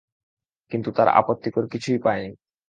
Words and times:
কিন্তু 0.71 0.89
তারা 0.91 1.11
আপত্তিকর 1.11 1.63
কিছুই 1.67 1.99
পায়নি। 1.99 2.31